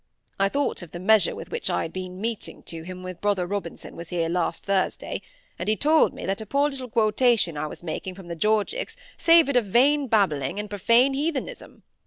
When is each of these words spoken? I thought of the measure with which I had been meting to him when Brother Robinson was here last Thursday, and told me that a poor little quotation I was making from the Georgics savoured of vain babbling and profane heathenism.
I 0.39 0.49
thought 0.49 0.81
of 0.81 0.93
the 0.93 0.99
measure 0.99 1.35
with 1.35 1.51
which 1.51 1.69
I 1.69 1.83
had 1.83 1.93
been 1.93 2.19
meting 2.19 2.63
to 2.63 2.81
him 2.81 3.03
when 3.03 3.17
Brother 3.17 3.45
Robinson 3.45 3.95
was 3.95 4.09
here 4.09 4.29
last 4.29 4.63
Thursday, 4.65 5.21
and 5.59 5.79
told 5.79 6.11
me 6.11 6.25
that 6.25 6.41
a 6.41 6.45
poor 6.47 6.71
little 6.71 6.89
quotation 6.89 7.55
I 7.55 7.67
was 7.67 7.83
making 7.83 8.15
from 8.15 8.25
the 8.25 8.35
Georgics 8.35 8.97
savoured 9.17 9.57
of 9.57 9.65
vain 9.67 10.07
babbling 10.07 10.57
and 10.59 10.67
profane 10.71 11.13
heathenism. 11.13 11.83